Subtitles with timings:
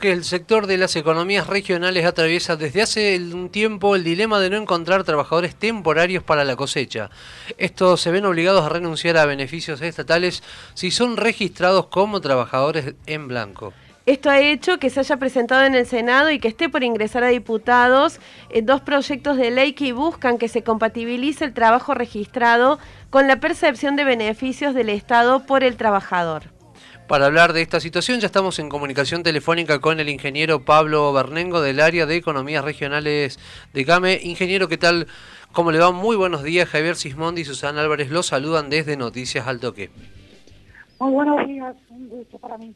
[0.00, 4.48] que el sector de las economías regionales atraviesa desde hace un tiempo el dilema de
[4.48, 7.10] no encontrar trabajadores temporarios para la cosecha.
[7.56, 13.26] Estos se ven obligados a renunciar a beneficios estatales si son registrados como trabajadores en
[13.26, 13.72] blanco.
[14.06, 17.24] Esto ha hecho que se haya presentado en el Senado y que esté por ingresar
[17.24, 18.20] a diputados
[18.50, 22.78] eh, dos proyectos de ley que buscan que se compatibilice el trabajo registrado
[23.10, 26.56] con la percepción de beneficios del Estado por el trabajador.
[27.08, 31.62] Para hablar de esta situación ya estamos en comunicación telefónica con el ingeniero Pablo Bernengo
[31.62, 33.38] del área de Economías Regionales
[33.72, 34.20] de CAME.
[34.22, 35.06] Ingeniero, ¿qué tal?
[35.52, 35.90] ¿Cómo le va?
[35.90, 36.68] Muy buenos días.
[36.68, 39.88] Javier Sismondi y Susana Álvarez los saludan desde Noticias al Toque.
[41.00, 42.74] Muy buenos días, un gusto para mí.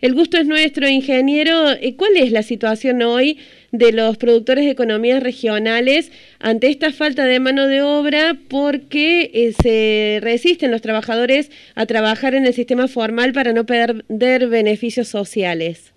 [0.00, 1.70] El gusto es nuestro, ingeniero.
[1.72, 3.38] Eh, ¿Cuál es la situación hoy
[3.72, 9.52] de los productores de economías regionales ante esta falta de mano de obra porque eh,
[9.52, 15.94] se resisten los trabajadores a trabajar en el sistema formal para no perder beneficios sociales?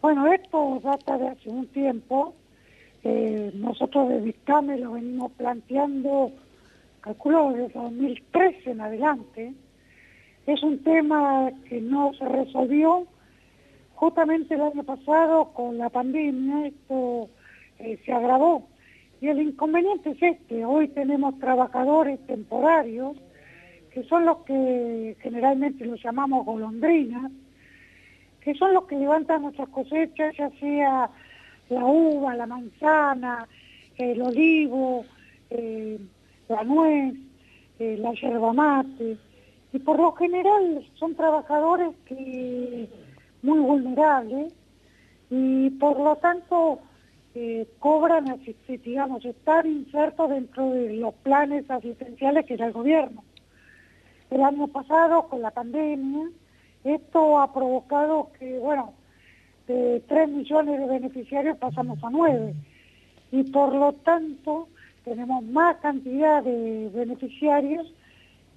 [0.00, 2.34] Bueno, esto data de hace un tiempo.
[3.02, 6.32] Eh, nosotros de Vistame lo venimos planteando,
[7.00, 9.52] calculo, desde 2013 en adelante
[10.52, 13.06] es un tema que no se resolvió.
[13.94, 17.28] Justamente el año pasado con la pandemia esto
[17.78, 18.66] eh, se agravó.
[19.20, 23.16] Y el inconveniente es este, hoy tenemos trabajadores temporarios,
[23.92, 27.30] que son los que generalmente los llamamos golondrinas,
[28.40, 31.10] que son los que levantan nuestras cosechas, ya sea
[31.68, 33.46] la uva, la manzana,
[33.96, 35.04] el olivo,
[35.50, 35.98] eh,
[36.48, 37.14] la nuez,
[37.80, 39.18] eh, la yerba mate
[39.72, 41.94] y por lo general son trabajadores
[43.42, 44.54] muy vulnerables
[45.30, 46.80] y por lo tanto
[47.34, 53.22] eh, cobran, digamos, estar insertos dentro de los planes asistenciales que da el gobierno.
[54.30, 56.30] El año pasado, con la pandemia,
[56.84, 58.94] esto ha provocado que, bueno,
[59.66, 62.54] de 3 millones de beneficiarios pasamos a 9
[63.30, 64.68] y por lo tanto
[65.04, 67.92] tenemos más cantidad de beneficiarios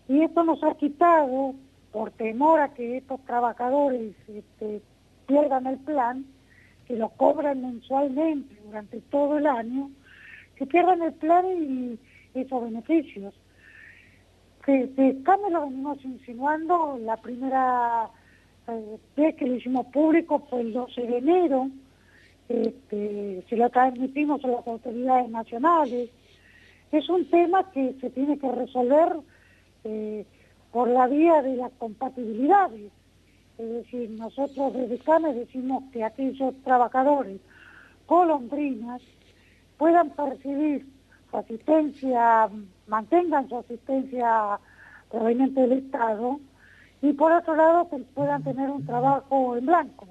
[0.07, 1.55] y esto nos ha quitado,
[1.91, 4.81] por temor a que estos trabajadores este,
[5.27, 6.25] pierdan el plan,
[6.87, 9.91] que lo cobran mensualmente durante todo el año,
[10.55, 11.99] que pierdan el plan y
[12.33, 13.33] esos beneficios.
[14.65, 18.09] Que de cambio lo venimos insinuando, la primera
[18.67, 21.69] eh, vez que lo hicimos público fue el 12 de enero,
[22.47, 26.09] este, se lo transmitimos a las autoridades nacionales.
[26.91, 29.13] Es un tema que se tiene que resolver
[29.83, 30.25] eh,
[30.71, 32.91] por la vía de las compatibilidades.
[33.57, 37.39] Es decir, nosotros desde CAME decimos que aquellos trabajadores
[38.05, 39.01] colombrinas
[39.77, 40.85] puedan percibir
[41.29, 42.49] su asistencia,
[42.87, 44.59] mantengan su asistencia
[45.09, 46.39] proveniente del Estado
[47.01, 50.07] y por otro lado que puedan tener un trabajo en blanco.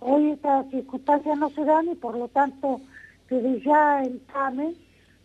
[0.00, 2.80] Hoy estas circunstancias no se dan y por lo tanto
[3.28, 4.74] desde ya el CAME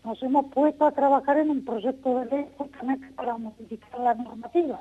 [0.05, 4.79] nos hemos puesto a trabajar en un proyecto de ley justamente para modificar la normativa.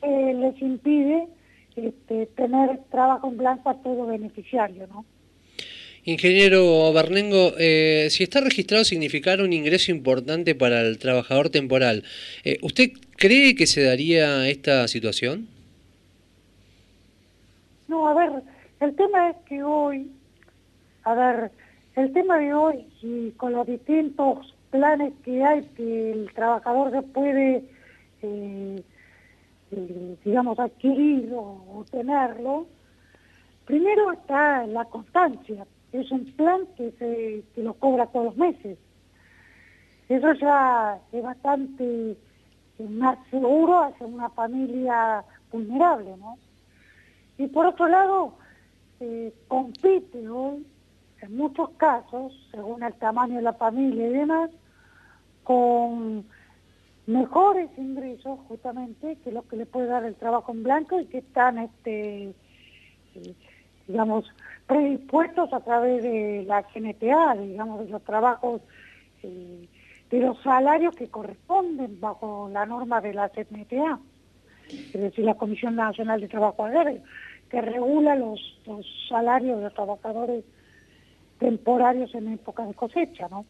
[0.00, 1.26] que les impide
[1.74, 5.04] este, tener trabajo en blanco a todo beneficiario, ¿no?
[6.04, 12.04] Ingeniero Bernengo, eh, si está registrado significar un ingreso importante para el trabajador temporal.
[12.44, 15.48] Eh, ¿Usted cree que se daría esta situación?
[17.88, 18.30] No, a ver,
[18.80, 20.08] el tema es que hoy,
[21.02, 21.50] a ver,
[21.96, 27.02] el tema de hoy, y con los distintos planes que hay que el trabajador se
[27.02, 27.64] puede,
[28.20, 28.84] eh,
[29.70, 32.66] eh, digamos, adquirir o, tenerlo,
[33.64, 35.66] primero está la constancia.
[35.92, 38.78] Es un plan que, se, que lo cobra todos los meses.
[40.10, 42.16] Eso ya es bastante
[42.78, 46.36] más seguro hacia una familia vulnerable, ¿no?
[47.38, 48.34] Y por otro lado,
[49.00, 50.66] eh, compite hoy
[51.22, 54.50] en muchos casos, según el tamaño de la familia y demás,
[55.44, 56.26] con
[57.06, 61.18] mejores ingresos justamente que los que le puede dar el trabajo en blanco y que
[61.18, 62.34] están, este,
[63.14, 63.34] eh,
[63.86, 64.24] digamos,
[64.66, 68.60] predispuestos a través de la CNTA, digamos, de los trabajos,
[69.22, 69.68] eh,
[70.10, 74.00] de los salarios que corresponden bajo la norma de la CNTA,
[74.68, 77.02] es decir, la Comisión Nacional de Trabajo Agrario,
[77.48, 80.44] que regula los, los salarios de los trabajadores
[81.38, 83.44] temporarios en época de cosecha, ¿no?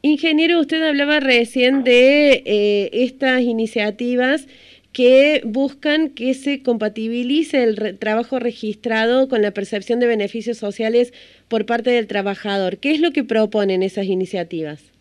[0.00, 4.48] Ingeniero, usted hablaba recién de eh, estas iniciativas
[4.92, 11.12] que buscan que se compatibilice el trabajo registrado con la percepción de beneficios sociales
[11.48, 12.78] por parte del trabajador.
[12.78, 14.92] ¿Qué es lo que proponen esas iniciativas?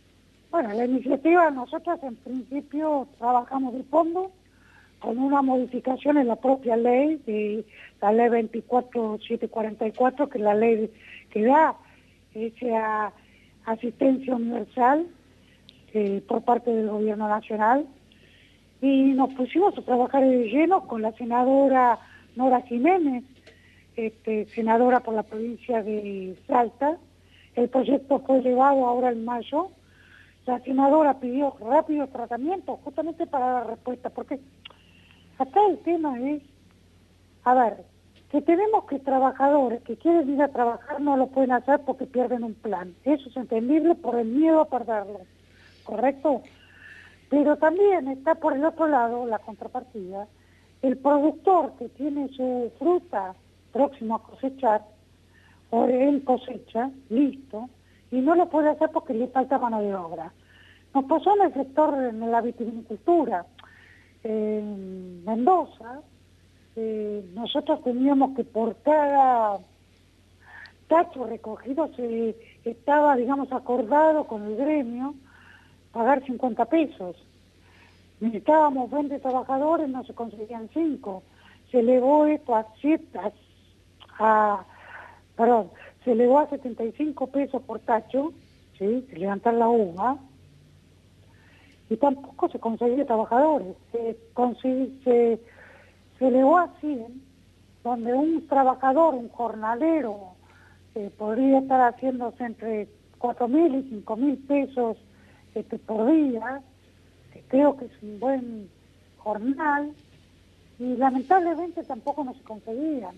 [0.49, 4.31] Bueno, la iniciativa nosotros en principio trabajamos de fondo
[4.99, 7.65] con una modificación en la propia ley, de
[8.01, 10.89] la ley 24744, que es la ley
[11.31, 11.75] que da
[12.33, 13.13] esa
[13.65, 15.07] asistencia universal
[15.93, 17.85] eh, por parte del gobierno nacional.
[18.81, 21.99] Y nos pusimos a trabajar de lleno con la senadora
[22.35, 23.23] Nora Jiménez,
[23.95, 26.97] este, senadora por la provincia de Salta.
[27.55, 29.69] El proyecto fue llevado ahora en mayo.
[30.45, 34.39] La senadora pidió rápido tratamiento justamente para dar respuesta, porque
[35.37, 36.41] acá el tema es,
[37.43, 37.85] a ver,
[38.31, 42.45] que tenemos que trabajadores que quieren ir a trabajar no lo pueden hacer porque pierden
[42.45, 42.95] un plan.
[43.03, 45.19] Eso es entendible por el miedo a perderlo,
[45.83, 46.41] ¿correcto?
[47.29, 50.27] Pero también está por el otro lado, la contrapartida,
[50.81, 53.35] el productor que tiene su fruta
[53.73, 54.81] próximo a cosechar,
[55.69, 57.69] o él cosecha, listo,
[58.11, 60.31] y no lo puede hacer porque le falta mano de obra.
[60.93, 63.45] Nos pasó en el sector, en la vitivinicultura,
[64.23, 66.01] en Mendoza,
[66.75, 69.59] eh, nosotros teníamos que por cada
[70.87, 72.35] tacho recogido se
[72.65, 75.15] estaba, digamos, acordado con el gremio
[75.91, 77.15] pagar 50 pesos.
[78.19, 81.23] Necesitábamos 20 trabajadores, no se conseguían 5.
[81.71, 83.19] Se elevó esto a 7,
[84.19, 84.63] a,
[85.35, 85.71] perdón,
[86.03, 88.33] se elevó a 75 pesos por tacho,
[88.77, 89.07] ¿sí?
[89.13, 90.17] levantar la uva,
[91.89, 93.75] y tampoco se conseguía trabajadores.
[93.91, 94.17] Se,
[95.03, 95.39] se,
[96.21, 97.19] se elevó a 100,
[97.83, 100.35] donde un trabajador, un jornalero,
[100.93, 102.87] eh, podría estar haciéndose entre
[103.17, 104.97] 4.000 y 5.000 pesos
[105.55, 106.61] este, por día,
[107.33, 108.69] que creo que es un buen
[109.17, 109.93] jornal,
[110.77, 113.15] y lamentablemente tampoco no se conseguían.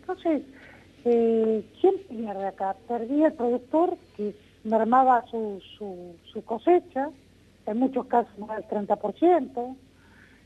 [0.00, 0.42] Entonces,
[1.06, 2.76] eh, ¿quién pierde acá?
[2.86, 7.10] Perdía el productor que mermaba su, su, su cosecha,
[7.66, 9.76] en muchos casos más del 30%.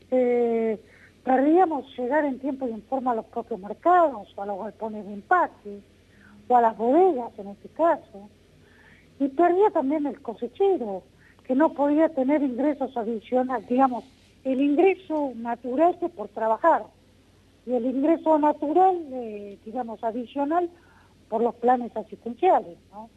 [0.09, 0.79] Eh,
[1.23, 5.05] perdíamos llegar en tiempo y en forma a los propios mercados, o a los galpones
[5.05, 5.81] de empate,
[6.47, 8.29] o a las bodegas en este caso.
[9.19, 11.03] Y perdía también el cosechero,
[11.43, 14.03] que no podía tener ingresos adicionales, digamos,
[14.43, 16.83] el ingreso natural que por trabajar
[17.65, 20.69] y el ingreso natural, eh, digamos, adicional
[21.27, 23.09] por los planes asistenciales, ¿no?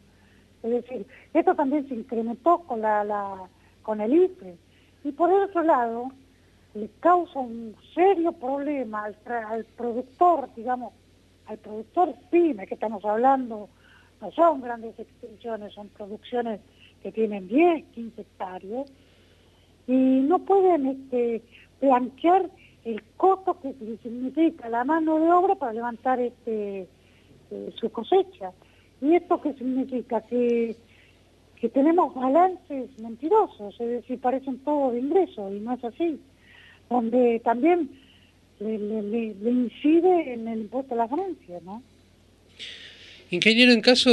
[0.61, 3.49] Es decir, esto también se incrementó con, la,
[3.81, 4.55] con el IFE.
[5.03, 6.11] Y por el otro lado,
[6.73, 9.17] le causa un serio problema al,
[9.47, 10.93] al productor, digamos,
[11.45, 13.69] al productor pyme, que estamos hablando,
[14.21, 16.61] no son grandes extensiones, son producciones
[17.01, 18.91] que tienen 10, 15 hectáreas,
[19.87, 21.41] y no pueden este,
[21.81, 22.49] blanquear
[22.85, 26.87] el costo que significa la mano de obra para levantar este,
[27.51, 28.51] eh, su cosecha.
[29.01, 30.21] ¿Y esto qué significa?
[30.21, 30.75] Que,
[31.55, 36.19] que tenemos balances mentirosos, es decir, parecen todos de ingresos y no es así.
[36.89, 37.89] Donde también
[38.59, 41.81] le, le, incide en el impuesto a la ganancia, ¿no?
[43.29, 44.11] Ingeniero, en, caso,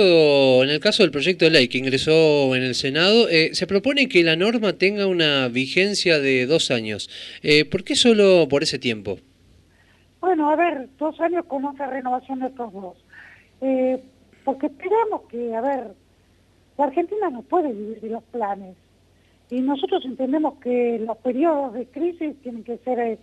[0.64, 4.08] en el caso del proyecto de ley que ingresó en el Senado, eh, se propone
[4.08, 7.11] que la norma tenga una vigencia de dos años.
[7.43, 9.19] Eh, ¿Por qué solo por ese tiempo?
[10.20, 12.96] Bueno, a ver, dos años con otra renovación de estos dos.
[13.61, 14.02] Eh,
[14.43, 15.88] porque esperamos que, a ver,
[16.78, 18.75] la Argentina no puede vivir de los planes.
[19.50, 23.19] Y nosotros entendemos que los periodos de crisis tienen que ser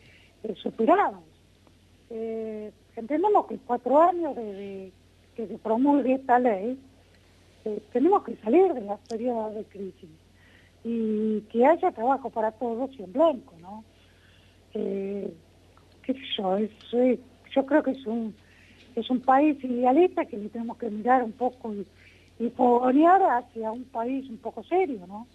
[0.62, 1.24] superados.
[2.95, 4.91] entendemos que cuatro años de
[5.38, 6.79] que se promulgue esta ley,
[7.63, 10.09] eh, tenemos que salir de las periodos de crisis
[10.83, 13.83] y que haya trabajo para todos y en blanco, ¿no?
[14.73, 15.31] Eh,
[16.02, 16.57] ¿Qué sé yo?
[16.57, 17.19] Eh,
[17.54, 18.33] yo creo que es un,
[18.95, 21.85] es un país idealista que le tenemos que mirar un poco y,
[22.40, 25.28] y hacia un país un poco serio, ¿no?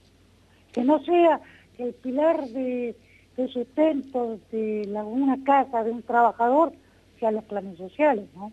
[0.73, 1.41] Que no sea
[1.79, 2.97] el pilar de,
[3.37, 6.73] de sustento de una casa de un trabajador
[7.19, 8.53] sea los planes sociales, ¿no?